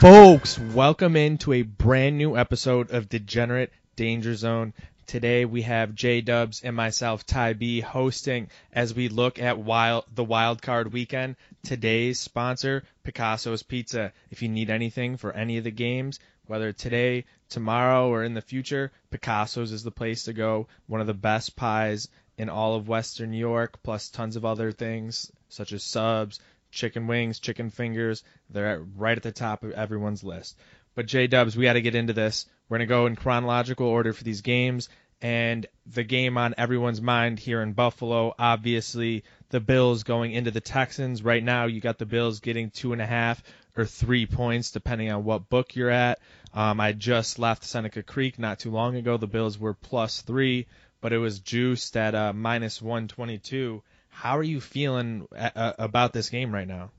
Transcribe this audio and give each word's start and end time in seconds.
Folks, 0.00 0.58
welcome 0.58 1.14
into 1.14 1.52
a 1.52 1.60
brand 1.60 2.16
new 2.16 2.34
episode 2.34 2.90
of 2.90 3.10
Degenerate 3.10 3.70
Danger 3.96 4.34
Zone. 4.34 4.72
Today 5.06 5.44
we 5.44 5.60
have 5.60 5.94
J 5.94 6.22
Dubs 6.22 6.62
and 6.62 6.74
myself, 6.74 7.26
Ty 7.26 7.52
B, 7.52 7.80
hosting 7.80 8.48
as 8.72 8.94
we 8.94 9.10
look 9.10 9.38
at 9.38 9.58
wild, 9.58 10.06
the 10.14 10.24
wild 10.24 10.62
card 10.62 10.94
weekend. 10.94 11.36
Today's 11.62 12.18
sponsor, 12.18 12.84
Picasso's 13.04 13.62
Pizza. 13.62 14.14
If 14.30 14.40
you 14.40 14.48
need 14.48 14.70
anything 14.70 15.18
for 15.18 15.34
any 15.34 15.58
of 15.58 15.64
the 15.64 15.70
games, 15.70 16.18
whether 16.46 16.72
today, 16.72 17.26
tomorrow, 17.50 18.08
or 18.08 18.24
in 18.24 18.32
the 18.32 18.40
future, 18.40 18.92
Picasso's 19.10 19.70
is 19.70 19.82
the 19.82 19.90
place 19.90 20.24
to 20.24 20.32
go. 20.32 20.66
One 20.86 21.02
of 21.02 21.08
the 21.08 21.12
best 21.12 21.56
pies 21.56 22.08
in 22.38 22.48
all 22.48 22.74
of 22.74 22.88
Western 22.88 23.32
New 23.32 23.36
York, 23.36 23.82
plus 23.82 24.08
tons 24.08 24.36
of 24.36 24.46
other 24.46 24.72
things 24.72 25.30
such 25.50 25.72
as 25.72 25.84
subs, 25.84 26.40
chicken 26.70 27.06
wings, 27.06 27.38
chicken 27.38 27.70
fingers. 27.70 28.22
They're 28.48 28.84
right 28.96 29.16
at 29.16 29.22
the 29.22 29.32
top 29.32 29.62
of 29.62 29.72
everyone's 29.72 30.24
list. 30.24 30.56
But 30.94 31.06
J 31.06 31.26
Dubs, 31.26 31.56
we 31.56 31.64
got 31.64 31.74
to 31.74 31.80
get 31.80 31.94
into 31.94 32.12
this. 32.12 32.46
We're 32.68 32.78
to 32.78 32.86
go 32.86 33.06
in 33.06 33.16
chronological 33.16 33.86
order 33.86 34.12
for 34.12 34.24
these 34.24 34.40
games. 34.40 34.88
And 35.22 35.66
the 35.86 36.02
game 36.02 36.38
on 36.38 36.54
everyone's 36.56 37.02
mind 37.02 37.38
here 37.38 37.60
in 37.60 37.74
Buffalo, 37.74 38.34
obviously, 38.38 39.24
the 39.50 39.60
Bills 39.60 40.02
going 40.02 40.32
into 40.32 40.50
the 40.50 40.62
Texans. 40.62 41.22
Right 41.22 41.44
now, 41.44 41.66
you 41.66 41.80
got 41.80 41.98
the 41.98 42.06
Bills 42.06 42.40
getting 42.40 42.70
two 42.70 42.94
and 42.94 43.02
a 43.02 43.06
half 43.06 43.42
or 43.76 43.84
three 43.84 44.24
points, 44.24 44.70
depending 44.70 45.10
on 45.10 45.24
what 45.24 45.50
book 45.50 45.76
you're 45.76 45.90
at. 45.90 46.20
Um, 46.54 46.80
I 46.80 46.92
just 46.92 47.38
left 47.38 47.64
Seneca 47.64 48.02
Creek 48.02 48.38
not 48.38 48.60
too 48.60 48.70
long 48.70 48.96
ago. 48.96 49.16
The 49.18 49.26
Bills 49.26 49.58
were 49.58 49.74
plus 49.74 50.22
three, 50.22 50.66
but 51.00 51.12
it 51.12 51.18
was 51.18 51.40
juiced 51.40 51.96
at 51.96 52.14
uh, 52.14 52.32
minus 52.32 52.80
122. 52.80 53.82
How 54.20 54.36
are 54.36 54.42
you 54.42 54.60
feeling 54.60 55.26
a- 55.32 55.52
a- 55.56 55.74
about 55.84 56.12
this 56.12 56.28
game 56.28 56.52
right 56.52 56.68
now? 56.68 56.90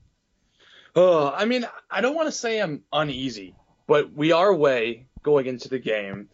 Uh, 0.96 1.30
I 1.30 1.44
mean, 1.44 1.64
I 1.88 2.00
don't 2.00 2.16
want 2.16 2.26
to 2.26 2.32
say 2.32 2.60
I'm 2.60 2.82
uneasy, 2.92 3.54
but 3.86 4.12
we 4.12 4.32
are 4.32 4.48
away 4.48 5.06
going 5.22 5.46
into 5.46 5.68
the 5.68 5.78
game, 5.78 6.28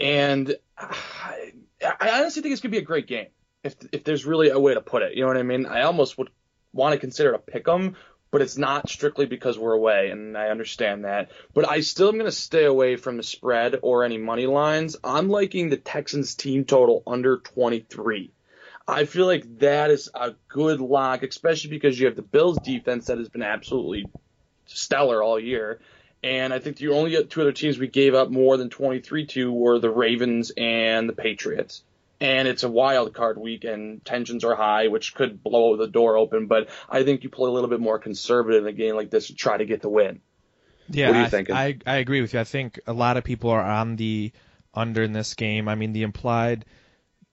and 0.00 0.56
uh, 0.76 0.92
I, 0.92 1.52
I 2.00 2.20
honestly 2.20 2.42
think 2.42 2.52
it's 2.52 2.60
gonna 2.60 2.72
be 2.72 2.78
a 2.78 2.82
great 2.82 3.06
game. 3.06 3.28
If 3.62 3.76
if 3.92 4.02
there's 4.02 4.26
really 4.26 4.48
a 4.50 4.58
way 4.58 4.74
to 4.74 4.80
put 4.80 5.02
it, 5.02 5.14
you 5.14 5.20
know 5.22 5.28
what 5.28 5.36
I 5.36 5.44
mean? 5.44 5.66
I 5.66 5.82
almost 5.82 6.18
would 6.18 6.30
want 6.72 6.94
to 6.94 6.98
consider 6.98 7.32
it 7.32 7.36
a 7.36 7.38
pick 7.38 7.68
'em, 7.68 7.94
but 8.32 8.42
it's 8.42 8.58
not 8.58 8.88
strictly 8.88 9.26
because 9.26 9.56
we're 9.56 9.72
away, 9.72 10.10
and 10.10 10.36
I 10.36 10.48
understand 10.48 11.04
that. 11.04 11.30
But 11.54 11.70
I 11.70 11.80
still 11.80 12.08
am 12.08 12.18
gonna 12.18 12.32
stay 12.32 12.64
away 12.64 12.96
from 12.96 13.18
the 13.18 13.22
spread 13.22 13.78
or 13.82 14.02
any 14.02 14.18
money 14.18 14.46
lines. 14.46 14.96
I'm 15.04 15.28
liking 15.28 15.70
the 15.70 15.76
Texans 15.76 16.34
team 16.34 16.64
total 16.64 17.04
under 17.06 17.36
23. 17.38 18.32
I 18.86 19.04
feel 19.06 19.26
like 19.26 19.58
that 19.60 19.90
is 19.90 20.10
a 20.14 20.34
good 20.48 20.80
lock, 20.80 21.22
especially 21.22 21.70
because 21.70 21.98
you 21.98 22.06
have 22.06 22.16
the 22.16 22.22
Bills 22.22 22.58
defense 22.58 23.06
that 23.06 23.18
has 23.18 23.28
been 23.28 23.42
absolutely 23.42 24.06
stellar 24.66 25.22
all 25.22 25.40
year. 25.40 25.80
And 26.22 26.52
I 26.52 26.58
think 26.58 26.76
the 26.76 26.88
only 26.88 27.24
two 27.24 27.40
other 27.42 27.52
teams 27.52 27.78
we 27.78 27.88
gave 27.88 28.14
up 28.14 28.30
more 28.30 28.56
than 28.56 28.70
23 28.70 29.26
to 29.26 29.52
were 29.52 29.78
the 29.78 29.90
Ravens 29.90 30.52
and 30.56 31.08
the 31.08 31.12
Patriots. 31.12 31.82
And 32.20 32.48
it's 32.48 32.62
a 32.62 32.68
wild 32.68 33.12
card 33.12 33.36
week 33.38 33.64
and 33.64 34.02
tensions 34.04 34.44
are 34.44 34.54
high, 34.54 34.88
which 34.88 35.14
could 35.14 35.42
blow 35.42 35.76
the 35.76 35.86
door 35.86 36.16
open. 36.16 36.46
But 36.46 36.68
I 36.88 37.02
think 37.04 37.24
you 37.24 37.30
play 37.30 37.48
a 37.48 37.52
little 37.52 37.68
bit 37.68 37.80
more 37.80 37.98
conservative 37.98 38.62
in 38.62 38.68
a 38.68 38.72
game 38.72 38.94
like 38.96 39.10
this 39.10 39.26
to 39.26 39.34
try 39.34 39.56
to 39.56 39.66
get 39.66 39.82
the 39.82 39.88
win. 39.90 40.20
Yeah, 40.88 41.08
What 41.08 41.16
are 41.16 41.20
you 41.20 41.26
I, 41.26 41.28
thinking? 41.28 41.54
I 41.54 41.78
I 41.86 41.96
agree 41.96 42.20
with 42.20 42.34
you. 42.34 42.40
I 42.40 42.44
think 42.44 42.80
a 42.86 42.92
lot 42.92 43.16
of 43.16 43.24
people 43.24 43.50
are 43.50 43.62
on 43.62 43.96
the 43.96 44.32
under 44.72 45.02
in 45.02 45.12
this 45.12 45.34
game. 45.34 45.68
I 45.68 45.74
mean, 45.74 45.92
the 45.92 46.02
implied 46.02 46.64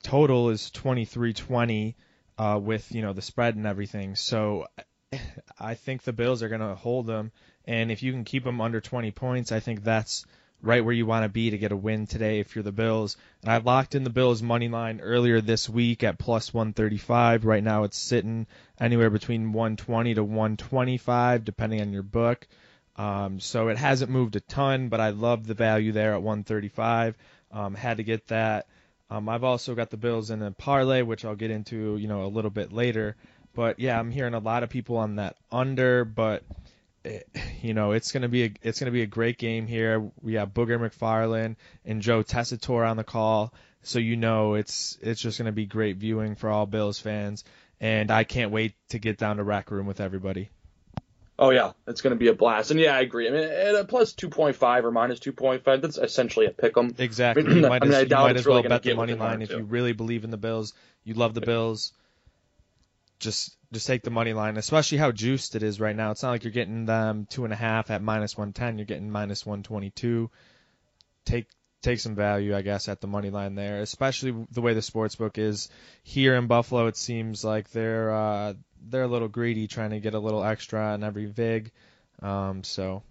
total 0.02 0.50
is 0.50 0.72
23-20 0.72 1.96
uh, 2.38 2.60
with 2.62 2.94
you 2.94 3.02
know 3.02 3.14
the 3.14 3.22
spread 3.22 3.56
and 3.56 3.66
everything. 3.66 4.16
So 4.16 4.68
I 5.60 5.76
think 5.76 6.04
the 6.04 6.14
Bills 6.14 6.44
are 6.44 6.50
going 6.50 6.62
to 6.62 6.76
hold 6.76 7.08
them, 7.08 7.32
and 7.66 7.92
if 7.92 8.04
you 8.04 8.12
can 8.12 8.24
keep 8.24 8.44
them 8.44 8.62
under 8.62 8.82
20 8.82 9.12
points, 9.12 9.52
I 9.52 9.60
think 9.60 9.84
that's 9.84 10.26
right 10.64 10.84
where 10.86 10.94
you 10.94 11.06
want 11.06 11.24
to 11.24 11.30
be 11.30 11.50
to 11.50 11.58
get 11.58 11.72
a 11.72 11.78
win 11.78 12.06
today 12.06 12.40
if 12.40 12.56
you're 12.56 12.64
the 12.64 12.72
Bills. 12.72 13.18
And 13.42 13.52
I 13.52 13.58
locked 13.58 13.96
in 13.96 14.04
the 14.04 14.10
Bills 14.10 14.42
money 14.42 14.70
line 14.70 15.00
earlier 15.02 15.42
this 15.42 15.68
week 15.68 16.04
at 16.04 16.20
plus 16.20 16.54
135. 16.54 17.46
Right 17.46 17.64
now 17.64 17.84
it's 17.84 17.98
sitting 17.98 18.46
anywhere 18.80 19.10
between 19.10 19.54
120 19.54 20.16
to 20.16 20.24
125 20.24 21.44
depending 21.44 21.82
on 21.82 21.94
your 21.94 22.04
book. 22.04 22.48
Um, 22.96 23.40
so 23.40 23.70
it 23.70 23.78
hasn't 23.78 24.12
moved 24.12 24.36
a 24.36 24.42
ton, 24.42 24.90
but 24.90 25.00
I 25.00 25.10
love 25.10 25.48
the 25.48 25.54
value 25.54 25.92
there 25.92 26.14
at 26.14 26.22
135. 26.22 27.18
Um, 27.52 27.74
had 27.74 27.98
to 27.98 28.04
get 28.04 28.28
that. 28.28 28.68
Um, 29.12 29.28
I've 29.28 29.44
also 29.44 29.76
got 29.76 29.90
the 29.90 29.98
Bills 29.98 30.32
in 30.32 30.42
a 30.42 30.52
parlay, 30.52 31.02
which 31.02 31.26
I'll 31.26 31.36
get 31.36 31.52
into, 31.52 31.98
you 31.98 32.08
know, 32.08 32.24
a 32.24 32.28
little 32.32 32.50
bit 32.50 32.72
later. 32.72 33.18
But 33.54 33.78
yeah, 33.78 34.00
I'm 34.00 34.10
hearing 34.10 34.34
a 34.34 34.40
lot 34.40 34.64
of 34.64 34.70
people 34.70 34.96
on 34.96 35.18
that 35.18 35.36
under, 35.52 36.06
but 36.06 36.44
it, 37.04 37.28
you 37.62 37.74
know, 37.74 37.92
it's 37.92 38.14
gonna 38.14 38.30
be 38.30 38.46
a 38.46 38.54
it's 38.62 38.80
gonna 38.80 38.92
be 38.92 39.02
a 39.02 39.08
great 39.08 39.38
game 39.38 39.68
here. 39.68 40.10
We 40.22 40.36
have 40.36 40.54
Booger 40.54 40.80
McFarland 40.80 41.58
and 41.84 42.02
Joe 42.02 42.24
Tessitore 42.24 42.90
on 42.90 42.96
the 42.96 43.04
call, 43.04 43.54
so 43.84 44.00
you 44.00 44.16
know 44.16 44.54
it's 44.54 44.98
it's 45.02 45.20
just 45.20 45.38
gonna 45.38 45.52
be 45.52 45.66
great 45.66 45.98
viewing 45.98 46.36
for 46.36 46.50
all 46.50 46.66
Bills 46.66 46.98
fans. 46.98 47.44
And 47.82 48.12
I 48.12 48.24
can't 48.24 48.52
wait 48.52 48.76
to 48.90 49.00
get 49.00 49.18
down 49.18 49.38
to 49.38 49.44
Rack 49.44 49.72
Room 49.72 49.88
with 49.88 50.00
everybody. 50.00 50.52
Oh 51.42 51.50
yeah, 51.50 51.72
it's 51.88 52.02
going 52.02 52.12
to 52.12 52.20
be 52.20 52.28
a 52.28 52.36
blast. 52.36 52.70
And 52.70 52.80
yeah, 52.80 52.96
I 52.96 53.02
agree. 53.02 53.28
I 53.28 53.32
mean, 53.32 53.44
at 53.44 53.74
a 53.74 53.84
plus 53.84 54.14
2.5 54.14 54.84
or 54.84 54.92
minus 54.92 55.20
2.5, 55.20 55.82
that's 55.82 55.98
essentially 55.98 56.46
a 56.46 56.52
pick 56.52 56.78
'em. 56.78 56.94
Exactly. 57.00 57.44
You 57.56 57.68
might 57.68 57.82
I 57.82 57.86
mean, 57.86 57.94
as, 57.94 57.96
I 57.96 58.02
you 58.02 58.06
doubt 58.10 58.22
might 58.22 58.32
it's 58.34 58.42
as 58.42 58.46
really 58.46 58.62
well 58.62 58.70
bet 58.70 58.84
the 58.84 58.94
money 58.94 59.16
line 59.16 59.42
if 59.42 59.50
two. 59.50 59.58
you 59.58 59.64
really 59.64 59.94
believe 59.94 60.24
in 60.24 60.30
the 60.30 60.38
Bills. 60.38 60.76
You 61.04 61.16
love 61.16 61.34
the 61.34 61.42
Bills. 61.42 61.94
Just 63.20 63.58
just 63.74 63.88
take 63.88 64.04
the 64.04 64.12
money 64.12 64.34
line, 64.34 64.58
especially 64.58 65.00
how 65.00 65.12
juiced 65.12 65.56
it 65.56 65.64
is 65.64 65.80
right 65.80 65.96
now. 65.96 66.12
It's 66.12 66.22
not 66.22 66.30
like 66.30 66.44
you're 66.44 66.54
getting 66.54 66.86
them 66.86 67.26
two 67.28 67.44
and 67.44 67.52
a 67.54 67.56
half 67.56 67.90
at 67.90 68.04
minus 68.04 68.38
one 68.38 68.54
ten. 68.54 68.78
You're 68.78 68.86
getting 68.86 69.10
minus 69.10 69.44
one 69.44 69.64
twenty 69.64 69.90
two. 69.90 70.30
Take 71.26 71.48
take 71.82 72.00
some 72.00 72.14
value, 72.14 72.56
I 72.56 72.62
guess, 72.62 72.88
at 72.88 73.02
the 73.02 73.08
money 73.08 73.32
line 73.32 73.56
there, 73.56 73.82
especially 73.82 74.46
the 74.52 74.62
way 74.62 74.76
the 74.76 74.82
sports 74.84 75.16
book 75.16 75.40
is 75.40 75.70
here 76.04 76.36
in 76.36 76.46
Buffalo. 76.46 76.86
It 76.86 76.98
seems 76.98 77.44
like 77.44 77.72
they're 77.72 78.14
uh, 78.14 78.54
they're 78.90 79.04
a 79.04 79.08
little 79.08 79.28
greedy, 79.28 79.68
trying 79.68 79.92
to 79.92 80.00
get 80.00 80.14
a 80.14 80.20
little 80.20 80.44
extra 80.44 80.94
on 80.94 81.04
every 81.04 81.26
vig. 81.26 81.72
Um, 82.22 82.64
so 82.64 83.04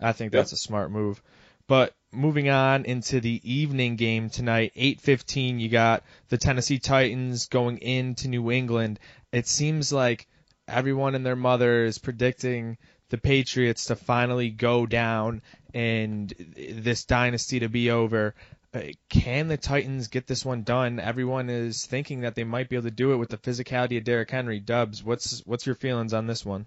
I 0.00 0.12
think 0.12 0.32
that's 0.32 0.52
a 0.52 0.56
smart 0.56 0.90
move. 0.90 1.22
But 1.66 1.94
moving 2.10 2.48
on 2.48 2.84
into 2.84 3.20
the 3.20 3.40
evening 3.44 3.96
game 3.96 4.28
tonight, 4.30 4.72
8:15, 4.76 5.60
you 5.60 5.68
got 5.68 6.04
the 6.28 6.38
Tennessee 6.38 6.78
Titans 6.78 7.46
going 7.46 7.78
into 7.78 8.28
New 8.28 8.50
England. 8.50 8.98
It 9.32 9.46
seems 9.46 9.92
like 9.92 10.26
everyone 10.68 11.14
and 11.14 11.24
their 11.24 11.36
mother 11.36 11.84
is 11.84 11.98
predicting 11.98 12.78
the 13.08 13.18
Patriots 13.18 13.86
to 13.86 13.96
finally 13.96 14.50
go 14.50 14.86
down 14.86 15.42
and 15.74 16.32
this 16.56 17.04
dynasty 17.04 17.60
to 17.60 17.68
be 17.68 17.90
over. 17.90 18.34
Uh, 18.74 18.80
Can 19.10 19.48
the 19.48 19.58
Titans 19.58 20.08
get 20.08 20.26
this 20.26 20.44
one 20.44 20.62
done? 20.62 20.98
Everyone 20.98 21.50
is 21.50 21.84
thinking 21.84 22.22
that 22.22 22.34
they 22.34 22.44
might 22.44 22.70
be 22.70 22.76
able 22.76 22.84
to 22.84 22.90
do 22.90 23.12
it 23.12 23.16
with 23.16 23.28
the 23.28 23.36
physicality 23.36 23.98
of 23.98 24.04
Derrick 24.04 24.30
Henry. 24.30 24.60
Dubs, 24.60 25.04
what's 25.04 25.42
what's 25.44 25.66
your 25.66 25.74
feelings 25.74 26.14
on 26.14 26.26
this 26.26 26.44
one? 26.44 26.66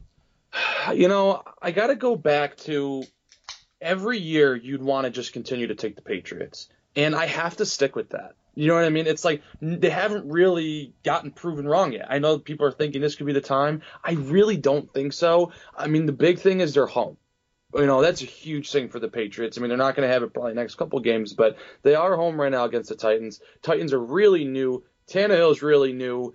You 0.94 1.08
know, 1.08 1.42
I 1.60 1.72
got 1.72 1.88
to 1.88 1.96
go 1.96 2.16
back 2.16 2.58
to 2.58 3.04
every 3.82 4.20
year 4.20 4.56
you'd 4.56 4.84
want 4.84 5.06
to 5.06 5.10
just 5.10 5.34
continue 5.34 5.66
to 5.66 5.74
take 5.74 5.96
the 5.96 6.04
Patriots. 6.04 6.70
And 6.96 7.16
I 7.16 7.26
have 7.26 7.58
to 7.58 7.66
stick 7.66 7.96
with 7.96 8.10
that. 8.10 8.36
You 8.54 8.68
know 8.68 8.76
what 8.76 8.86
I 8.86 8.90
mean? 8.90 9.08
It's 9.08 9.26
like 9.26 9.42
they 9.62 9.90
haven't 9.90 10.32
really 10.32 10.94
gotten 11.04 11.32
proven 11.32 11.68
wrong 11.68 11.92
yet. 11.92 12.06
I 12.08 12.20
know 12.20 12.38
people 12.38 12.68
are 12.68 12.72
thinking 12.72 13.02
this 13.02 13.16
could 13.16 13.26
be 13.26 13.34
the 13.34 13.42
time. 13.42 13.82
I 14.04 14.12
really 14.12 14.58
don't 14.58 14.94
think 14.94 15.14
so. 15.14 15.52
I 15.76 15.88
mean, 15.88 16.06
the 16.06 16.14
big 16.14 16.38
thing 16.38 16.62
is 16.62 16.76
they're 16.76 16.86
home. 16.86 17.18
You 17.76 17.86
know, 17.86 18.02
that's 18.02 18.22
a 18.22 18.26
huge 18.26 18.72
thing 18.72 18.90
for 18.90 19.00
the 19.00 19.10
Patriots. 19.10 19.58
I 19.58 19.62
mean, 19.62 19.70
they're 19.70 19.78
not 19.78 19.96
going 19.96 20.08
to 20.08 20.14
have 20.14 20.24
it 20.24 20.34
probably 20.34 20.54
next 20.54 20.76
couple 20.76 21.00
games, 21.02 21.34
but 21.34 21.58
they 21.84 21.94
are 21.94 22.16
home 22.16 22.40
right 22.40 22.52
now 22.52 22.66
against 22.66 22.90
the 22.90 22.96
Titans. 22.96 23.42
Titans 23.62 23.92
are 23.92 24.00
really 24.00 24.46
new. 24.46 24.84
Tannehill's 25.08 25.62
really 25.62 25.92
new. 25.92 26.34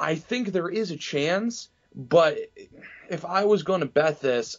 I 0.00 0.14
think 0.14 0.48
there 0.48 0.68
is 0.68 0.90
a 0.90 0.96
chance, 0.96 1.68
but 1.94 2.38
if 3.10 3.24
I 3.24 3.44
was 3.44 3.64
going 3.64 3.80
to 3.80 3.86
bet 3.86 4.20
this, 4.20 4.56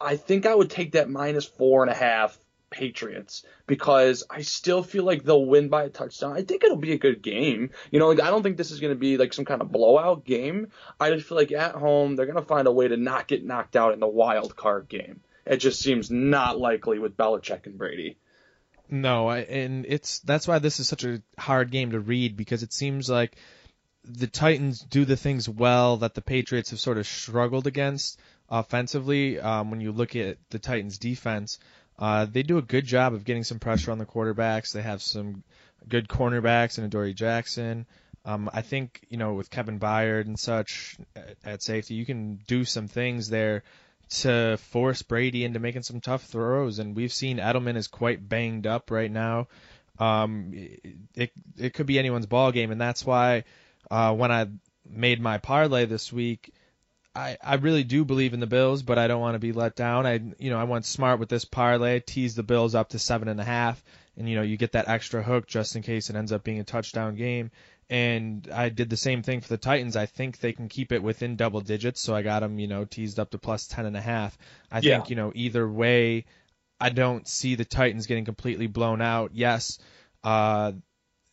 I 0.00 0.16
think 0.16 0.46
I 0.46 0.54
would 0.54 0.70
take 0.70 0.92
that 0.92 1.10
minus 1.10 1.46
four 1.46 1.82
and 1.82 1.90
a 1.90 1.94
half 1.94 2.38
Patriots 2.70 3.44
because 3.66 4.24
I 4.28 4.42
still 4.42 4.82
feel 4.82 5.04
like 5.04 5.22
they'll 5.22 5.44
win 5.44 5.68
by 5.68 5.84
a 5.84 5.88
touchdown. 5.88 6.32
I 6.32 6.42
think 6.42 6.64
it'll 6.64 6.76
be 6.76 6.92
a 6.92 6.98
good 6.98 7.22
game. 7.22 7.70
You 7.90 7.98
know, 7.98 8.08
like 8.08 8.20
I 8.20 8.30
don't 8.30 8.42
think 8.42 8.56
this 8.56 8.70
is 8.70 8.80
going 8.80 8.92
to 8.92 8.98
be 8.98 9.16
like 9.16 9.32
some 9.32 9.44
kind 9.44 9.60
of 9.60 9.70
blowout 9.70 10.24
game. 10.24 10.68
I 10.98 11.10
just 11.10 11.28
feel 11.28 11.36
like 11.36 11.52
at 11.52 11.74
home 11.74 12.16
they're 12.16 12.26
going 12.26 12.36
to 12.36 12.42
find 12.42 12.66
a 12.66 12.72
way 12.72 12.88
to 12.88 12.96
not 12.96 13.28
get 13.28 13.44
knocked 13.44 13.76
out 13.76 13.92
in 13.92 14.00
the 14.00 14.08
wild 14.08 14.56
card 14.56 14.88
game. 14.88 15.20
It 15.44 15.56
just 15.56 15.80
seems 15.80 16.10
not 16.10 16.58
likely 16.58 16.98
with 16.98 17.16
Belichick 17.16 17.66
and 17.66 17.76
Brady. 17.76 18.16
No, 18.88 19.28
I, 19.28 19.38
and 19.38 19.86
it's 19.88 20.18
that's 20.20 20.46
why 20.46 20.58
this 20.58 20.78
is 20.78 20.88
such 20.88 21.04
a 21.04 21.22
hard 21.38 21.70
game 21.70 21.92
to 21.92 22.00
read 22.00 22.36
because 22.36 22.62
it 22.62 22.72
seems 22.72 23.08
like 23.08 23.36
the 24.04 24.26
Titans 24.26 24.80
do 24.80 25.04
the 25.04 25.16
things 25.16 25.48
well 25.48 25.98
that 25.98 26.14
the 26.14 26.22
Patriots 26.22 26.70
have 26.70 26.80
sort 26.80 26.98
of 26.98 27.06
struggled 27.06 27.66
against 27.66 28.20
offensively. 28.50 29.40
Um, 29.40 29.70
when 29.70 29.80
you 29.80 29.92
look 29.92 30.14
at 30.16 30.38
the 30.50 30.58
Titans' 30.58 30.98
defense, 30.98 31.58
uh, 31.98 32.26
they 32.26 32.42
do 32.42 32.58
a 32.58 32.62
good 32.62 32.84
job 32.84 33.14
of 33.14 33.24
getting 33.24 33.44
some 33.44 33.58
pressure 33.58 33.92
on 33.92 33.98
the 33.98 34.06
quarterbacks. 34.06 34.72
They 34.72 34.82
have 34.82 35.02
some 35.02 35.42
good 35.88 36.08
cornerbacks 36.08 36.78
in 36.78 36.84
Adoree 36.84 37.14
Jackson. 37.14 37.86
Um, 38.24 38.50
I 38.52 38.62
think 38.62 39.04
you 39.08 39.16
know 39.16 39.34
with 39.34 39.50
Kevin 39.50 39.80
Byard 39.80 40.26
and 40.26 40.38
such 40.38 40.96
at 41.44 41.62
safety, 41.62 41.94
you 41.94 42.04
can 42.04 42.40
do 42.46 42.64
some 42.64 42.88
things 42.88 43.28
there 43.28 43.62
to 44.20 44.58
force 44.58 45.02
Brady 45.02 45.44
into 45.44 45.58
making 45.58 45.82
some 45.82 46.00
tough 46.00 46.24
throws. 46.24 46.78
And 46.78 46.94
we've 46.94 47.12
seen 47.12 47.38
Edelman 47.38 47.76
is 47.76 47.88
quite 47.88 48.26
banged 48.28 48.66
up 48.66 48.90
right 48.90 49.10
now. 49.10 49.48
Um, 49.98 50.52
it 51.14 51.32
it 51.56 51.74
could 51.74 51.86
be 51.86 51.98
anyone's 51.98 52.26
ball 52.26 52.50
game, 52.52 52.70
and 52.70 52.80
that's 52.80 53.04
why 53.04 53.44
uh, 53.90 54.14
when 54.14 54.32
I 54.32 54.48
made 54.88 55.20
my 55.20 55.38
parlay 55.38 55.84
this 55.84 56.12
week, 56.12 56.52
I, 57.14 57.36
I 57.42 57.54
really 57.56 57.84
do 57.84 58.04
believe 58.04 58.32
in 58.32 58.40
the 58.40 58.46
Bills, 58.46 58.82
but 58.82 58.98
I 58.98 59.06
don't 59.06 59.20
want 59.20 59.34
to 59.34 59.38
be 59.38 59.52
let 59.52 59.76
down. 59.76 60.06
I 60.06 60.20
you 60.38 60.50
know 60.50 60.58
I 60.58 60.64
went 60.64 60.86
smart 60.86 61.20
with 61.20 61.28
this 61.28 61.44
parlay, 61.44 62.00
teased 62.00 62.36
the 62.36 62.42
Bills 62.42 62.74
up 62.74 62.90
to 62.90 62.98
seven 62.98 63.28
and 63.28 63.40
a 63.40 63.44
half, 63.44 63.82
and 64.16 64.28
you 64.28 64.36
know 64.36 64.42
you 64.42 64.56
get 64.56 64.72
that 64.72 64.88
extra 64.88 65.22
hook 65.22 65.46
just 65.46 65.76
in 65.76 65.82
case 65.82 66.10
it 66.10 66.16
ends 66.16 66.32
up 66.32 66.44
being 66.44 66.60
a 66.60 66.64
touchdown 66.64 67.14
game. 67.16 67.50
And 67.90 68.48
I 68.52 68.70
did 68.70 68.88
the 68.88 68.96
same 68.96 69.22
thing 69.22 69.42
for 69.42 69.48
the 69.48 69.58
Titans. 69.58 69.96
I 69.96 70.06
think 70.06 70.38
they 70.38 70.52
can 70.52 70.68
keep 70.68 70.92
it 70.92 71.02
within 71.02 71.36
double 71.36 71.60
digits, 71.60 72.00
so 72.00 72.14
I 72.14 72.22
got 72.22 72.40
them 72.40 72.58
you 72.58 72.68
know 72.68 72.84
teased 72.84 73.18
up 73.18 73.30
to 73.30 73.38
plus 73.38 73.66
ten 73.66 73.86
and 73.86 73.96
a 73.96 74.00
half. 74.00 74.36
I 74.70 74.78
Yeah. 74.78 74.96
think 74.96 75.10
you 75.10 75.16
know 75.16 75.32
either 75.34 75.68
way, 75.68 76.24
I 76.80 76.88
don't 76.90 77.26
see 77.28 77.54
the 77.54 77.64
Titans 77.64 78.06
getting 78.06 78.24
completely 78.24 78.66
blown 78.66 79.00
out. 79.02 79.32
Yes, 79.34 79.78
uh, 80.24 80.72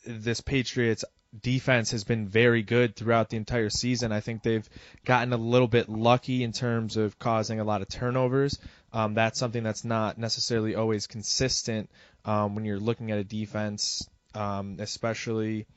this 0.05 0.41
Patriots 0.41 1.03
defense 1.41 1.91
has 1.91 2.03
been 2.03 2.27
very 2.27 2.63
good 2.63 2.95
throughout 2.95 3.29
the 3.29 3.37
entire 3.37 3.69
season. 3.69 4.11
I 4.11 4.19
think 4.19 4.41
they've 4.41 4.67
gotten 5.05 5.31
a 5.31 5.37
little 5.37 5.67
bit 5.67 5.87
lucky 5.87 6.43
in 6.43 6.51
terms 6.51 6.97
of 6.97 7.19
causing 7.19 7.59
a 7.59 7.63
lot 7.63 7.81
of 7.83 7.87
turnovers. 7.87 8.57
Um, 8.91 9.13
that's 9.13 9.39
something 9.39 9.63
that's 9.63 9.85
not 9.85 10.17
necessarily 10.17 10.75
always 10.75 11.07
consistent 11.07 11.89
um, 12.25 12.55
when 12.55 12.65
you're 12.65 12.79
looking 12.79 13.11
at 13.11 13.19
a 13.19 13.23
defense, 13.23 14.07
um, 14.33 14.77
especially 14.79 15.67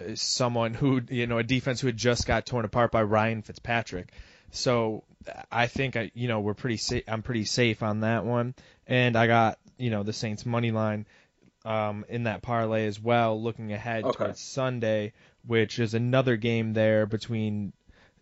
uh, 0.00 0.14
someone 0.14 0.74
who, 0.74 1.00
you 1.08 1.26
know, 1.26 1.38
a 1.38 1.44
defense 1.44 1.80
who 1.80 1.86
had 1.86 1.96
just 1.96 2.26
got 2.26 2.46
torn 2.46 2.64
apart 2.64 2.90
by 2.90 3.02
Ryan 3.02 3.42
Fitzpatrick. 3.42 4.12
So 4.50 5.04
I 5.52 5.66
think 5.66 5.96
I, 5.96 6.10
you 6.14 6.28
know, 6.28 6.40
we're 6.40 6.54
pretty 6.54 6.78
safe. 6.78 7.04
I'm 7.06 7.22
pretty 7.22 7.44
safe 7.44 7.82
on 7.82 8.00
that 8.00 8.24
one, 8.24 8.54
and 8.86 9.16
I 9.16 9.26
got, 9.26 9.58
you 9.76 9.90
know, 9.90 10.02
the 10.02 10.12
Saints 10.12 10.46
money 10.46 10.70
line 10.70 11.06
um, 11.64 12.04
in 12.08 12.24
that 12.24 12.42
parlay 12.42 12.86
as 12.86 13.00
well, 13.00 13.40
looking 13.40 13.72
ahead 13.72 14.04
Okay. 14.04 14.12
towards 14.12 14.40
Sunday, 14.40 15.12
which 15.46 15.78
is 15.78 15.94
another 15.94 16.36
game 16.36 16.72
there 16.72 17.06
between 17.06 17.72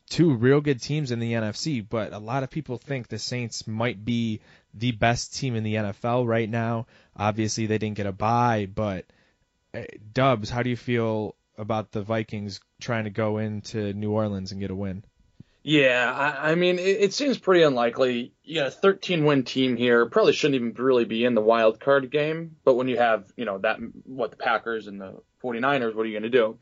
two 0.08 0.34
real 0.34 0.60
good 0.60 0.80
teams 0.80 1.10
in 1.10 1.18
the 1.18 1.32
NFC. 1.32 1.86
But 1.86 2.12
a 2.12 2.18
lot 2.18 2.42
of 2.42 2.50
people 2.50 2.78
think 2.78 3.08
the 3.08 3.18
Saints 3.18 3.66
might 3.66 4.04
be 4.04 4.40
the 4.74 4.92
best 4.92 5.36
team 5.36 5.54
in 5.56 5.64
the 5.64 5.74
NFL 5.74 6.26
right 6.26 6.48
now. 6.48 6.86
Obviously, 7.16 7.66
they 7.66 7.78
didn't 7.78 7.96
get 7.96 8.06
a 8.06 8.12
bye, 8.12 8.68
but 8.72 9.06
uh, 9.74 9.82
Dubs, 10.12 10.50
how 10.50 10.62
do 10.62 10.70
you 10.70 10.76
feel 10.76 11.34
about 11.58 11.90
the 11.92 12.02
Vikings 12.02 12.60
trying 12.80 13.04
to 13.04 13.10
go 13.10 13.38
into 13.38 13.92
New 13.92 14.12
Orleans 14.12 14.52
and 14.52 14.60
get 14.60 14.70
a 14.70 14.74
win? 14.74 15.04
Yeah, 15.68 16.12
I, 16.14 16.52
I 16.52 16.54
mean, 16.54 16.78
it, 16.78 17.00
it 17.00 17.12
seems 17.12 17.38
pretty 17.38 17.64
unlikely. 17.64 18.32
You 18.44 18.60
got 18.60 18.68
a 18.68 18.70
13 18.70 19.24
win 19.24 19.42
team 19.42 19.76
here. 19.76 20.06
Probably 20.06 20.32
shouldn't 20.32 20.54
even 20.54 20.72
really 20.74 21.06
be 21.06 21.24
in 21.24 21.34
the 21.34 21.40
wild 21.40 21.80
card 21.80 22.08
game. 22.12 22.54
But 22.64 22.74
when 22.74 22.86
you 22.86 22.98
have, 22.98 23.24
you 23.36 23.46
know, 23.46 23.58
that, 23.58 23.78
what 24.04 24.30
the 24.30 24.36
Packers 24.36 24.86
and 24.86 25.00
the 25.00 25.20
49ers, 25.42 25.96
what 25.96 26.02
are 26.02 26.08
you 26.08 26.20
going 26.20 26.30
to 26.30 26.38
do? 26.38 26.58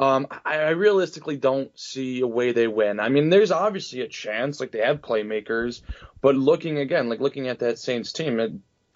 Um, 0.00 0.26
I, 0.44 0.56
I 0.56 0.68
realistically 0.70 1.36
don't 1.36 1.70
see 1.78 2.18
a 2.20 2.26
way 2.26 2.50
they 2.50 2.66
win. 2.66 2.98
I 2.98 3.10
mean, 3.10 3.30
there's 3.30 3.52
obviously 3.52 4.00
a 4.00 4.08
chance, 4.08 4.58
like 4.58 4.72
they 4.72 4.80
have 4.80 5.02
playmakers, 5.02 5.82
but 6.20 6.34
looking 6.34 6.78
again, 6.78 7.08
like 7.08 7.20
looking 7.20 7.46
at 7.46 7.60
that 7.60 7.78
Saints 7.78 8.12
team, 8.12 8.40
it 8.40 8.50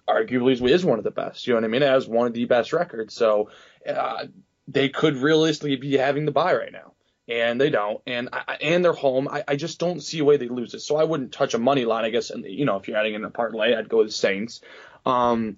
arguably 0.09 0.69
is- 0.69 0.83
one 0.83 0.97
of 0.97 1.05
the 1.05 1.11
best. 1.11 1.47
You 1.47 1.53
know 1.53 1.61
what 1.61 1.63
I 1.63 1.69
mean? 1.69 1.83
It 1.83 1.87
has 1.87 2.05
one 2.05 2.27
of 2.27 2.33
the 2.33 2.43
best 2.43 2.73
records. 2.73 3.13
So 3.13 3.49
uh, 3.87 4.25
they 4.67 4.89
could 4.89 5.15
realistically 5.15 5.77
be 5.77 5.95
having 5.95 6.25
the 6.25 6.33
bye 6.33 6.53
right 6.53 6.73
now 6.73 6.91
and 7.27 7.59
they 7.59 7.69
don't, 7.69 8.01
and 8.05 8.29
I, 8.33 8.57
and 8.61 8.83
they're 8.83 8.93
home. 8.93 9.27
I, 9.29 9.43
I 9.47 9.55
just 9.55 9.79
don't 9.79 10.01
see 10.01 10.19
a 10.19 10.25
way 10.25 10.37
they 10.37 10.49
lose 10.49 10.73
it. 10.73 10.79
So 10.81 10.97
I 10.97 11.03
wouldn't 11.05 11.31
touch 11.31 11.53
a 11.53 11.59
money 11.59 11.85
line. 11.85 12.05
I 12.05 12.09
guess, 12.09 12.29
and 12.29 12.43
you 12.45 12.65
know, 12.65 12.77
if 12.77 12.87
you're 12.87 12.97
adding 12.97 13.13
in 13.13 13.23
a 13.23 13.29
parlay, 13.29 13.75
I'd 13.75 13.89
go 13.89 13.99
with 13.99 14.13
Saints. 14.13 14.61
Um, 15.05 15.57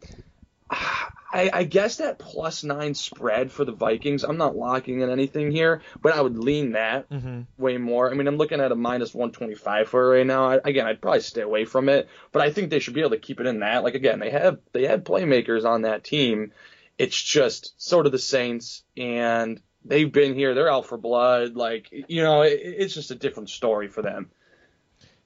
I, 0.69 1.49
I 1.51 1.63
guess 1.63 1.97
that 1.97 2.17
plus 2.19 2.63
nine 2.63 2.93
spread 2.93 3.51
for 3.51 3.65
the 3.65 3.71
Vikings. 3.73 4.23
I'm 4.23 4.37
not 4.37 4.55
locking 4.55 5.01
in 5.01 5.09
anything 5.09 5.51
here, 5.51 5.81
but 6.01 6.15
I 6.15 6.21
would 6.21 6.37
lean 6.37 6.73
that 6.73 7.07
Mm-hmm. 7.11 7.41
way 7.57 7.77
more. 7.77 8.09
I 8.09 8.13
mean, 8.13 8.27
I'm 8.27 8.37
looking 8.37 8.61
at 8.61 8.71
a 8.71 8.75
minus 8.75 9.13
125 9.13 9.89
for 9.89 10.03
it 10.13 10.17
right 10.19 10.27
now. 10.27 10.49
I, 10.49 10.59
again, 10.63 10.87
I'd 10.87 11.01
probably 11.01 11.21
stay 11.21 11.41
away 11.41 11.65
from 11.65 11.89
it, 11.89 12.07
but 12.31 12.41
I 12.41 12.51
think 12.51 12.69
they 12.69 12.79
should 12.79 12.93
be 12.93 13.01
able 13.01 13.11
to 13.11 13.17
keep 13.17 13.39
it 13.39 13.47
in 13.47 13.59
that. 13.59 13.83
Like 13.83 13.95
again, 13.95 14.19
they 14.19 14.29
have 14.29 14.59
they 14.71 14.87
have 14.87 15.03
playmakers 15.03 15.65
on 15.65 15.83
that 15.83 16.03
team. 16.03 16.51
It's 16.97 17.21
just 17.21 17.81
sort 17.81 18.05
of 18.05 18.11
the 18.13 18.19
Saints, 18.19 18.83
and 18.95 19.61
they've 19.85 20.11
been 20.11 20.35
here. 20.35 20.53
They're 20.53 20.71
out 20.71 20.87
for 20.87 20.97
blood. 20.97 21.55
Like 21.55 21.89
you 21.91 22.23
know, 22.23 22.41
it, 22.41 22.59
it's 22.61 22.93
just 22.93 23.11
a 23.11 23.15
different 23.15 23.49
story 23.49 23.87
for 23.87 24.01
them. 24.01 24.29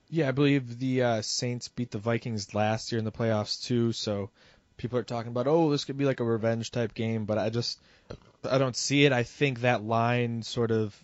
Yeah, 0.09 0.27
I 0.27 0.31
believe 0.31 0.79
the 0.79 1.03
uh, 1.03 1.21
Saints 1.21 1.67
beat 1.67 1.91
the 1.91 1.99
Vikings 1.99 2.55
last 2.55 2.91
year 2.91 2.99
in 2.99 3.05
the 3.05 3.11
playoffs 3.11 3.63
too. 3.63 3.91
So 3.91 4.31
people 4.77 4.97
are 4.97 5.03
talking 5.03 5.31
about, 5.31 5.47
oh, 5.47 5.69
this 5.69 5.85
could 5.85 5.97
be 5.97 6.05
like 6.05 6.19
a 6.19 6.23
revenge 6.23 6.71
type 6.71 6.93
game, 6.93 7.25
but 7.25 7.37
I 7.37 7.49
just 7.49 7.79
I 8.49 8.57
don't 8.57 8.75
see 8.75 9.05
it. 9.05 9.13
I 9.13 9.23
think 9.23 9.61
that 9.61 9.83
line 9.83 10.41
sort 10.41 10.71
of 10.71 10.97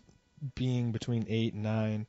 being 0.55 0.91
between 0.91 1.25
eight 1.29 1.53
and 1.53 1.63
nine, 1.63 2.07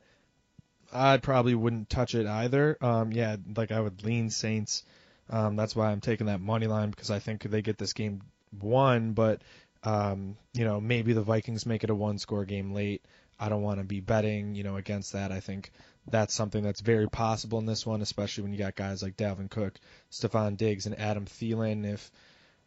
I 0.93 1.19
probably 1.19 1.55
wouldn't 1.55 1.91
touch 1.91 2.15
it 2.15 2.27
either. 2.27 2.79
Um, 2.81 3.13
yeah, 3.13 3.37
like 3.55 3.73
I 3.73 3.81
would 3.81 4.05
lean 4.05 4.31
Saints. 4.31 4.85
Um, 5.29 5.57
that's 5.57 5.75
why 5.75 5.91
I'm 5.91 6.01
taking 6.01 6.29
that 6.29 6.41
money 6.41 6.67
line 6.67 6.91
because 6.91 7.11
I 7.11 7.19
think 7.19 7.43
they 7.43 7.61
get 7.61 7.79
this 7.79 7.93
game 7.93 8.23
won, 8.61 9.13
but 9.13 9.43
um, 9.87 10.37
you 10.53 10.65
know 10.65 10.81
maybe 10.81 11.13
the 11.13 11.23
Vikings 11.23 11.65
make 11.65 11.85
it 11.85 11.91
a 11.91 11.95
one 11.95 12.19
score 12.19 12.45
game 12.45 12.73
late. 12.73 13.03
I 13.39 13.49
don't 13.49 13.63
want 13.63 13.79
to 13.79 13.85
be 13.85 14.01
betting, 14.01 14.55
you 14.55 14.65
know, 14.65 14.77
against 14.77 15.13
that. 15.13 15.31
I 15.31 15.41
think 15.41 15.71
that's 16.09 16.35
something 16.35 16.63
that's 16.63 16.81
very 16.81 17.09
possible 17.09 17.59
in 17.59 17.67
this 17.67 17.87
one, 17.87 18.03
especially 18.03 18.43
when 18.43 18.53
you 18.53 18.59
got 18.59 18.75
guys 18.75 19.03
like 19.03 19.17
Dalvin 19.17 19.51
Cook, 19.51 19.79
Stefon 20.11 20.57
Diggs, 20.57 20.87
and 20.87 20.99
Adam 20.99 21.27
Thielen. 21.27 21.85
If 21.85 22.11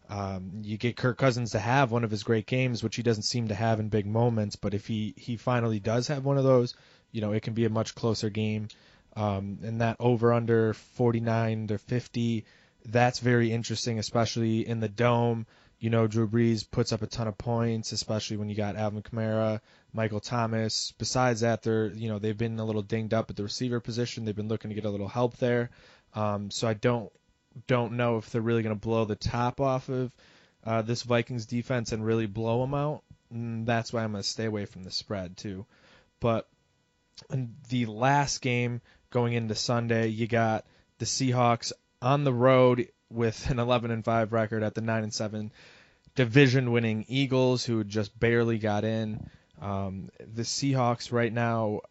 um, 0.09 0.61
you 0.63 0.77
get 0.77 0.95
Kirk 0.95 1.17
Cousins 1.17 1.51
to 1.51 1.59
have 1.59 1.91
one 1.91 2.03
of 2.03 2.11
his 2.11 2.23
great 2.23 2.45
games, 2.45 2.83
which 2.83 2.95
he 2.95 3.03
doesn't 3.03 3.23
seem 3.23 3.49
to 3.49 3.55
have 3.55 3.79
in 3.79 3.89
big 3.89 4.05
moments, 4.05 4.55
but 4.55 4.73
if 4.73 4.87
he 4.87 5.13
he 5.17 5.35
finally 5.37 5.79
does 5.79 6.07
have 6.07 6.23
one 6.23 6.37
of 6.37 6.43
those, 6.43 6.75
you 7.11 7.21
know, 7.21 7.31
it 7.31 7.43
can 7.43 7.53
be 7.53 7.65
a 7.65 7.69
much 7.69 7.95
closer 7.95 8.29
game. 8.29 8.69
Um, 9.15 9.59
and 9.63 9.81
that 9.81 9.97
over 9.99 10.31
under 10.31 10.73
49 10.73 11.67
to 11.67 11.77
50, 11.77 12.45
that's 12.85 13.19
very 13.19 13.51
interesting, 13.51 13.99
especially 13.99 14.67
in 14.67 14.79
the 14.79 14.87
dome. 14.87 15.45
You 15.79 15.89
know, 15.89 16.07
Drew 16.07 16.27
Brees 16.27 16.69
puts 16.69 16.91
up 16.91 17.01
a 17.01 17.07
ton 17.07 17.27
of 17.27 17.37
points, 17.37 17.93
especially 17.93 18.37
when 18.37 18.49
you 18.49 18.55
got 18.55 18.75
Alvin 18.75 19.01
Kamara, 19.01 19.61
Michael 19.93 20.19
Thomas. 20.19 20.93
Besides 20.97 21.41
that, 21.41 21.63
they're 21.63 21.87
you 21.87 22.09
know 22.09 22.19
they've 22.19 22.37
been 22.37 22.59
a 22.59 22.65
little 22.65 22.81
dinged 22.81 23.13
up 23.13 23.29
at 23.29 23.35
the 23.35 23.43
receiver 23.43 23.79
position. 23.79 24.25
They've 24.25 24.35
been 24.35 24.49
looking 24.49 24.69
to 24.69 24.75
get 24.75 24.85
a 24.85 24.89
little 24.89 25.07
help 25.07 25.37
there. 25.37 25.69
Um, 26.13 26.51
so 26.51 26.67
I 26.67 26.73
don't 26.73 27.11
don't 27.67 27.93
know 27.93 28.17
if 28.17 28.29
they're 28.29 28.41
really 28.41 28.63
going 28.63 28.75
to 28.75 28.79
blow 28.79 29.05
the 29.05 29.15
top 29.15 29.61
off 29.61 29.89
of 29.89 30.11
uh, 30.65 30.81
this 30.81 31.03
Vikings 31.03 31.45
defense 31.45 31.91
and 31.91 32.05
really 32.05 32.27
blow 32.27 32.61
them 32.61 32.73
out. 32.73 33.03
And 33.31 33.65
that's 33.65 33.93
why 33.93 34.03
I'm 34.03 34.11
going 34.11 34.23
to 34.23 34.29
stay 34.29 34.45
away 34.45 34.65
from 34.65 34.83
the 34.83 34.91
spread 34.91 35.37
too. 35.37 35.65
But 36.19 36.47
the 37.69 37.85
last 37.85 38.41
game 38.41 38.81
going 39.11 39.33
into 39.33 39.55
Sunday, 39.55 40.07
you 40.07 40.27
got 40.27 40.65
the 40.97 41.05
Seahawks 41.05 41.71
on 42.01 42.23
the 42.23 42.33
road 42.33 42.87
with 43.11 43.49
an 43.49 43.59
11 43.59 43.91
and 43.91 44.05
5 44.05 44.33
record 44.33 44.63
at 44.63 44.75
the 44.75 44.81
9 44.81 45.03
and 45.03 45.13
7 45.13 45.51
division 46.15 46.71
winning 46.71 47.05
Eagles 47.07 47.63
who 47.63 47.83
just 47.83 48.17
barely 48.19 48.57
got 48.57 48.83
in. 48.83 49.29
Um, 49.61 50.09
the 50.19 50.43
Seahawks 50.43 51.11
right 51.11 51.31
now, 51.31 51.81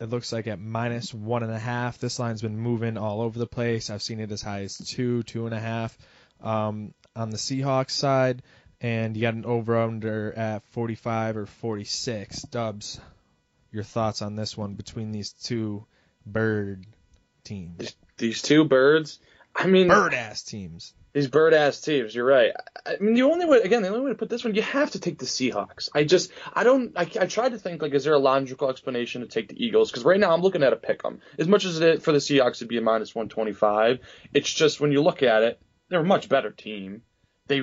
it 0.00 0.08
looks 0.08 0.32
like 0.32 0.46
at 0.46 0.60
minus 0.60 1.12
one 1.12 1.42
and 1.42 1.52
a 1.52 1.58
half. 1.58 1.98
This 1.98 2.18
line's 2.18 2.42
been 2.42 2.58
moving 2.58 2.96
all 2.96 3.20
over 3.20 3.38
the 3.38 3.46
place. 3.46 3.90
I've 3.90 4.02
seen 4.02 4.20
it 4.20 4.32
as 4.32 4.42
high 4.42 4.62
as 4.62 4.76
two, 4.76 5.22
two 5.24 5.46
and 5.46 5.54
a 5.54 5.60
half 5.60 5.96
um, 6.42 6.94
on 7.14 7.30
the 7.30 7.36
Seahawks 7.36 7.90
side, 7.90 8.42
and 8.80 9.16
you 9.16 9.22
got 9.22 9.34
an 9.34 9.44
over 9.44 9.78
under 9.78 10.32
at 10.32 10.64
45 10.72 11.36
or 11.36 11.46
46. 11.46 12.42
Dubs, 12.42 13.00
your 13.72 13.84
thoughts 13.84 14.22
on 14.22 14.36
this 14.36 14.56
one 14.56 14.74
between 14.74 15.12
these 15.12 15.32
two 15.32 15.84
bird 16.24 16.86
teams, 17.44 17.94
These 18.18 18.42
two 18.42 18.64
birds. 18.64 19.18
I 19.54 19.66
mean, 19.66 19.88
bird 19.88 20.14
ass 20.14 20.42
teams. 20.42 20.94
These 21.12 21.26
bird 21.28 21.54
ass 21.54 21.80
teams, 21.80 22.14
you're 22.14 22.24
right. 22.24 22.52
I 22.86 22.96
mean, 23.00 23.14
the 23.14 23.22
only 23.22 23.44
way, 23.44 23.60
again, 23.62 23.82
the 23.82 23.88
only 23.88 24.00
way 24.00 24.10
to 24.10 24.14
put 24.16 24.28
this 24.28 24.44
one, 24.44 24.54
you 24.54 24.62
have 24.62 24.92
to 24.92 25.00
take 25.00 25.18
the 25.18 25.26
Seahawks. 25.26 25.88
I 25.92 26.04
just, 26.04 26.30
I 26.54 26.62
don't, 26.62 26.96
I, 26.96 27.02
I 27.02 27.26
tried 27.26 27.50
to 27.50 27.58
think, 27.58 27.82
like, 27.82 27.92
is 27.92 28.04
there 28.04 28.14
a 28.14 28.18
logical 28.18 28.70
explanation 28.70 29.22
to 29.22 29.26
take 29.26 29.48
the 29.48 29.62
Eagles? 29.62 29.90
Because 29.90 30.04
right 30.04 30.20
now 30.20 30.32
I'm 30.32 30.40
looking 30.40 30.62
at 30.62 30.72
a 30.72 30.76
pick 30.76 31.00
'em. 31.04 31.20
As 31.36 31.48
much 31.48 31.64
as 31.64 31.80
it 31.80 32.02
for 32.02 32.12
the 32.12 32.18
Seahawks 32.18 32.58
to 32.58 32.66
be 32.66 32.78
a 32.78 32.80
minus 32.80 33.12
125, 33.12 33.98
it's 34.32 34.52
just 34.52 34.80
when 34.80 34.92
you 34.92 35.02
look 35.02 35.24
at 35.24 35.42
it, 35.42 35.60
they're 35.88 36.00
a 36.00 36.04
much 36.04 36.28
better 36.28 36.52
team. 36.52 37.02
They 37.48 37.62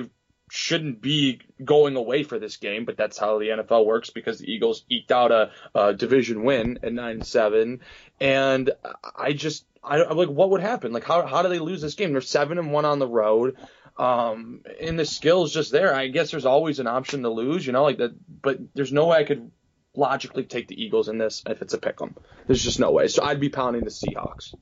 shouldn't 0.50 1.00
be 1.00 1.40
going 1.64 1.96
away 1.96 2.22
for 2.22 2.38
this 2.38 2.56
game, 2.56 2.84
but 2.84 2.96
that's 2.96 3.18
how 3.18 3.38
the 3.38 3.46
NFL 3.46 3.86
works 3.86 4.10
because 4.10 4.38
the 4.38 4.50
Eagles 4.50 4.84
eked 4.90 5.12
out 5.12 5.30
a, 5.32 5.50
a 5.74 5.94
division 5.94 6.44
win 6.44 6.78
at 6.82 6.92
nine 6.92 7.22
seven, 7.22 7.80
and 8.20 8.70
I 9.16 9.32
just 9.32 9.64
I 9.82 10.02
I'm 10.02 10.16
like 10.16 10.28
what 10.28 10.50
would 10.50 10.60
happen? 10.60 10.92
Like 10.92 11.04
how 11.04 11.26
how 11.26 11.42
do 11.42 11.48
they 11.48 11.58
lose 11.58 11.82
this 11.82 11.94
game? 11.94 12.12
They're 12.12 12.20
seven 12.20 12.58
and 12.58 12.72
one 12.72 12.84
on 12.84 12.98
the 12.98 13.08
road. 13.08 13.56
Um, 13.96 14.60
and 14.80 14.96
the 14.96 15.04
skill's 15.04 15.52
just 15.52 15.72
there. 15.72 15.92
I 15.92 16.06
guess 16.06 16.30
there's 16.30 16.46
always 16.46 16.78
an 16.78 16.86
option 16.86 17.22
to 17.22 17.30
lose, 17.30 17.66
you 17.66 17.72
know, 17.72 17.82
like 17.82 17.98
that. 17.98 18.12
But 18.42 18.58
there's 18.72 18.92
no 18.92 19.06
way 19.06 19.18
I 19.18 19.24
could 19.24 19.50
logically 19.96 20.44
take 20.44 20.68
the 20.68 20.80
Eagles 20.80 21.08
in 21.08 21.18
this 21.18 21.42
if 21.46 21.62
it's 21.62 21.74
a 21.74 21.78
pick 21.78 22.00
'em. 22.00 22.14
There's 22.46 22.62
just 22.62 22.78
no 22.78 22.92
way. 22.92 23.08
So 23.08 23.24
I'd 23.24 23.40
be 23.40 23.48
pounding 23.48 23.82
the 23.82 23.90
Seahawks. 23.90 24.54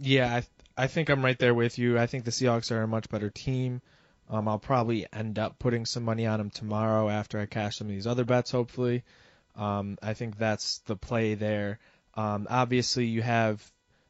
Yeah, 0.00 0.34
I 0.34 0.42
I 0.76 0.86
think 0.88 1.08
I'm 1.08 1.24
right 1.24 1.38
there 1.38 1.54
with 1.54 1.78
you. 1.78 1.98
I 1.98 2.06
think 2.06 2.24
the 2.24 2.32
Seahawks 2.32 2.72
are 2.72 2.82
a 2.82 2.88
much 2.88 3.08
better 3.08 3.30
team. 3.30 3.80
Um, 4.30 4.48
I'll 4.48 4.58
probably 4.58 5.06
end 5.12 5.38
up 5.38 5.58
putting 5.58 5.86
some 5.86 6.02
money 6.02 6.26
on 6.26 6.38
them 6.38 6.50
tomorrow 6.50 7.08
after 7.08 7.38
I 7.38 7.46
cash 7.46 7.76
some 7.76 7.88
of 7.88 7.92
these 7.92 8.06
other 8.06 8.24
bets, 8.24 8.50
hopefully. 8.50 9.04
Um, 9.56 9.98
I 10.02 10.14
think 10.14 10.38
that's 10.38 10.78
the 10.86 10.96
play 10.96 11.34
there. 11.34 11.78
Um, 12.14 12.46
obviously, 12.48 13.06
you 13.06 13.22
have 13.22 13.62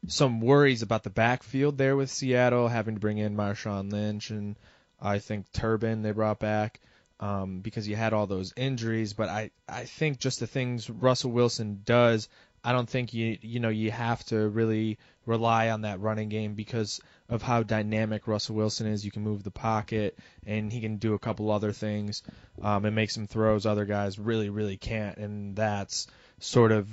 some 0.07 0.41
worries 0.41 0.83
about 0.83 1.03
the 1.03 1.11
backfield 1.11 1.79
there 1.79 1.97
with 1.97 2.11
Seattle, 2.11 2.69
having 2.69 2.95
to 2.95 3.01
bring 3.01 3.19
in 3.19 3.37
Marshawn 3.37 3.91
Lynch 3.91 4.31
and 4.31 4.57
I 5.01 5.19
think 5.19 5.51
Turbin 5.53 6.03
they 6.03 6.13
brought 6.13 6.39
back 6.39 6.81
um, 7.21 7.61
because 7.61 7.87
you 7.87 7.97
had 7.97 8.13
all 8.13 8.27
those 8.27 8.53
injuries. 8.57 9.13
But 9.13 9.29
I, 9.29 9.51
I 9.69 9.85
think 9.85 10.19
just 10.19 10.41
the 10.41 10.47
things 10.47 10.89
Russell 10.89 11.31
Wilson 11.31 11.83
does, 11.85 12.29
I 12.65 12.73
don't 12.73 12.89
think 12.89 13.13
you 13.13 13.39
you 13.43 13.61
know 13.61 13.69
you 13.69 13.91
have 13.91 14.25
to 14.27 14.49
really 14.49 14.99
rely 15.27 15.71
on 15.71 15.83
that 15.83 16.01
running 16.01 16.29
game 16.29 16.55
because 16.55 17.01
of 17.29 17.43
how 17.43 17.63
dynamic 17.63 18.27
Russell 18.27 18.57
Wilson 18.57 18.87
is. 18.87 19.05
You 19.05 19.11
can 19.11 19.23
move 19.23 19.43
the 19.43 19.51
pocket 19.51 20.19
and 20.47 20.73
he 20.73 20.81
can 20.81 20.97
do 20.97 21.15
a 21.15 21.19
couple 21.19 21.51
other 21.51 21.73
things 21.73 22.23
um, 22.63 22.85
and 22.85 22.95
make 22.95 23.11
some 23.11 23.27
throws 23.27 23.67
other 23.67 23.85
guys 23.85 24.19
really 24.19 24.49
really 24.49 24.77
can't, 24.77 25.19
and 25.19 25.55
that's 25.55 26.07
sort 26.41 26.73
of 26.73 26.89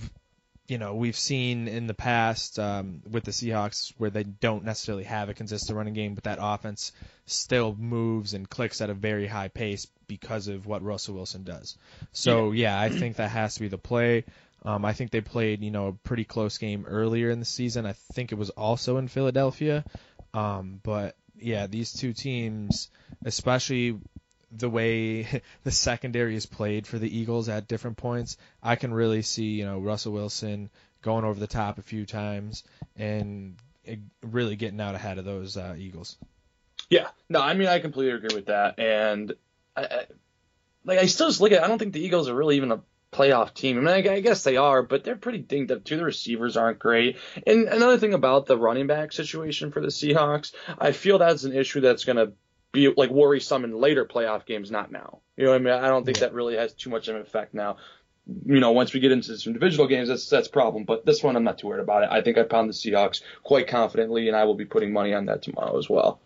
you 0.72 0.78
know, 0.78 0.96
we've 0.96 1.18
seen 1.18 1.68
in 1.68 1.86
the 1.86 1.94
past 1.94 2.58
um, 2.58 3.02
with 3.10 3.26
the 3.26 3.32
Seahawks 3.32 3.94
where 3.98 4.10
they 4.10 4.24
don't 4.24 4.64
necessarily 4.64 5.04
have 5.04 5.28
a 5.28 5.34
consistent 5.34 5.76
running 5.76 5.94
game, 5.94 6.16
but 6.16 6.24
that 6.24 6.38
offense 6.42 6.94
still 7.26 7.76
moves 7.78 8.34
and 8.34 8.50
clicks 8.50 8.80
at 8.80 8.90
a 8.90 8.94
very 8.94 9.28
high 9.28 9.50
pace 9.50 9.86
because 10.08 10.48
of 10.48 10.66
what 10.66 10.82
Russell 10.82 11.16
Wilson 11.16 11.44
does. 11.44 11.78
So 12.14 12.54
yeah, 12.54 12.80
yeah 12.80 12.82
I 12.82 12.88
think 12.88 13.18
that 13.18 13.32
has 13.32 13.56
to 13.56 13.60
be 13.60 13.68
the 13.68 13.78
play. 13.78 14.24
Um, 14.64 14.86
I 14.86 14.94
think 14.94 15.12
they 15.12 15.22
played, 15.22 15.64
you 15.64 15.72
know, 15.72 15.88
a 15.88 15.94
pretty 15.94 16.24
close 16.24 16.58
game 16.58 16.86
earlier 16.88 17.30
in 17.30 17.40
the 17.40 17.46
season. 17.46 17.86
I 17.86 17.94
think 17.94 18.32
it 18.32 18.36
was 18.36 18.52
also 18.52 18.98
in 18.98 19.08
Philadelphia. 19.08 19.84
Um, 20.34 20.80
but 20.84 21.16
yeah, 21.36 21.68
these 21.68 21.94
two 21.94 22.14
teams, 22.14 22.90
especially 23.26 24.00
the 24.52 24.70
way 24.70 25.42
the 25.64 25.72
secondary 25.72 26.36
is 26.36 26.46
played 26.46 26.86
for 26.86 27.00
the 27.00 27.18
Eagles 27.18 27.50
at 27.50 27.68
different 27.68 27.98
points, 27.98 28.38
I 28.62 28.76
can 28.76 28.94
really 28.94 29.22
see 29.22 29.52
you 29.52 29.66
know 29.66 29.80
Russell 29.80 30.14
Wilson 30.14 30.70
going 31.02 31.26
over 31.26 31.40
the 31.40 31.48
top 31.48 31.80
a 31.80 31.82
few 31.82 32.06
times 32.06 32.64
and 32.96 33.56
really 34.22 34.56
getting 34.56 34.80
out 34.80 34.94
ahead 34.94 35.18
of 35.18 35.26
those 35.26 35.58
uh, 35.58 35.76
Eagles. 35.78 36.18
Yeah, 36.90 37.08
no, 37.30 37.42
I 37.42 37.54
mean 37.54 37.68
I 37.68 37.80
completely 37.80 38.14
agree 38.14 38.36
with 38.36 38.48
that, 38.48 38.78
and 38.80 39.34
I, 39.76 39.84
I, 39.84 40.06
like 40.86 41.00
I 41.00 41.06
still 41.08 41.30
just 41.30 41.42
look 41.42 41.52
at 41.52 41.64
I 41.64 41.68
don't 41.68 41.80
think 41.80 41.94
the 41.94 42.04
Eagles 42.04 42.30
are 42.30 42.36
really 42.36 42.58
even 42.58 42.72
a 42.72 42.82
playoff 43.12 43.54
team. 43.54 43.78
I 43.78 43.82
mean, 43.82 44.08
I, 44.08 44.14
I 44.16 44.20
guess 44.22 44.44
they 44.44 44.58
are, 44.58 44.82
but 44.82 45.04
they're 45.04 45.16
pretty 45.16 45.40
dinged 45.40 45.72
up 45.72 45.84
too. 45.84 45.98
The 45.98 46.06
receivers 46.06 46.58
aren't 46.58 46.80
great. 46.80 47.18
And 47.46 47.68
another 47.68 47.98
thing 47.98 48.14
about 48.14 48.46
the 48.46 48.58
running 48.58 48.88
back 48.88 49.12
situation 49.12 49.72
for 49.72 49.82
the 49.82 49.88
Seahawks, 49.88 50.54
I 50.80 50.92
feel 50.92 51.20
that's 51.20 51.44
an 51.44 51.54
issue 51.54 51.82
that's 51.82 52.06
going 52.06 52.18
to 52.18 52.34
be 52.72 52.88
like 52.96 53.10
worrisome 53.10 53.66
in 53.66 53.76
later 53.76 54.06
playoff 54.06 54.46
games, 54.46 54.72
not 54.72 54.92
now. 54.92 55.20
You 55.36 55.46
know 55.46 55.52
what 55.52 55.62
I 55.62 55.64
mean? 55.64 55.74
I 55.74 55.88
don't 55.90 56.06
think 56.06 56.20
that 56.20 56.34
really 56.34 56.56
has 56.56 56.74
too 56.74 56.90
much 56.90 57.08
of 57.08 57.16
an 57.16 57.22
effect 57.22 57.54
now. 57.54 57.78
You 58.46 58.60
know, 58.60 58.72
once 58.72 58.94
we 58.94 59.00
get 59.00 59.12
into 59.12 59.38
some 59.38 59.54
divisional 59.54 59.88
games, 59.88 60.08
that's 60.08 60.30
that's 60.30 60.48
a 60.48 60.52
problem. 60.52 60.86
But 60.86 61.06
this 61.06 61.22
one, 61.24 61.36
I'm 61.36 61.44
not 61.44 61.58
too 61.58 61.68
worried 61.68 61.82
about 61.82 62.04
it. 62.04 62.10
I 62.12 62.22
think 62.22 62.38
I 62.38 62.44
pound 62.44 62.70
the 62.70 62.74
Seahawks 62.74 63.22
quite 63.44 63.68
confidently, 63.68 64.28
and 64.28 64.38
I 64.38 64.46
will 64.46 64.56
be 64.56 64.66
putting 64.66 64.94
money 64.94 65.14
on 65.14 65.26
that 65.26 65.42
tomorrow 65.42 65.78
as 65.78 65.90
well. 65.90 66.20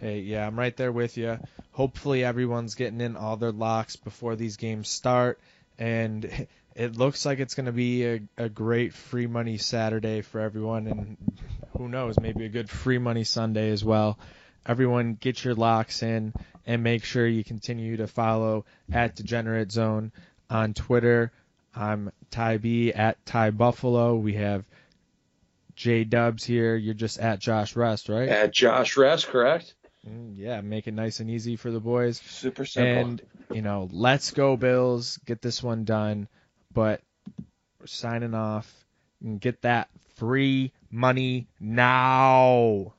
Hey, 0.00 0.20
yeah, 0.20 0.46
I'm 0.46 0.58
right 0.58 0.76
there 0.76 0.92
with 0.92 1.16
you. 1.16 1.38
Hopefully, 1.72 2.24
everyone's 2.24 2.76
getting 2.76 3.00
in 3.00 3.16
all 3.16 3.36
their 3.36 3.52
locks 3.52 3.96
before 3.96 4.36
these 4.36 4.56
games 4.56 4.88
start, 4.88 5.40
and 5.78 6.48
it 6.74 6.96
looks 6.96 7.24
like 7.24 7.38
it's 7.38 7.54
going 7.54 7.66
to 7.66 7.72
be 7.72 8.06
a, 8.06 8.20
a 8.36 8.48
great 8.48 8.92
free 8.94 9.26
money 9.26 9.58
Saturday 9.58 10.22
for 10.22 10.40
everyone, 10.40 10.86
and 10.86 11.16
who 11.76 11.88
knows, 11.88 12.18
maybe 12.20 12.44
a 12.44 12.48
good 12.48 12.70
free 12.70 12.98
money 12.98 13.24
Sunday 13.24 13.70
as 13.70 13.84
well 13.84 14.18
everyone 14.66 15.14
get 15.14 15.44
your 15.44 15.54
locks 15.54 16.02
in 16.02 16.32
and 16.66 16.82
make 16.82 17.04
sure 17.04 17.26
you 17.26 17.44
continue 17.44 17.96
to 17.96 18.06
follow 18.06 18.64
at 18.92 19.14
Degenerate 19.14 19.70
Zone 19.70 20.12
on 20.50 20.74
Twitter. 20.74 21.32
I'm 21.74 22.10
Ty 22.30 22.58
B 22.58 22.92
at 22.92 23.24
Ty 23.24 23.50
Buffalo. 23.50 24.16
We 24.16 24.34
have 24.34 24.64
J 25.76 26.04
Dubs 26.04 26.44
here. 26.44 26.74
You're 26.74 26.94
just 26.94 27.18
at 27.18 27.38
Josh 27.38 27.76
Rest, 27.76 28.08
right? 28.08 28.28
At 28.28 28.52
Josh 28.52 28.96
Rest, 28.96 29.28
correct? 29.28 29.74
Mm, 30.08 30.34
yeah, 30.36 30.60
make 30.60 30.86
it 30.86 30.94
nice 30.94 31.20
and 31.20 31.30
easy 31.30 31.56
for 31.56 31.70
the 31.70 31.80
boys. 31.80 32.20
Super 32.20 32.64
simple. 32.64 33.02
And 33.02 33.22
you 33.52 33.62
know, 33.62 33.88
let's 33.90 34.30
go 34.32 34.56
Bills. 34.56 35.18
Get 35.24 35.42
this 35.42 35.62
one 35.62 35.84
done. 35.84 36.28
But 36.72 37.00
we're 37.80 37.86
signing 37.86 38.34
off 38.34 38.72
and 39.22 39.40
get 39.40 39.62
that 39.62 39.88
free 40.16 40.72
money 40.90 41.48
now. 41.60 42.94